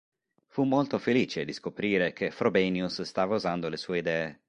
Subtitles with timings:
[0.47, 4.39] Fu molto felice di scoprire che Frobenius stava usando le sue idee.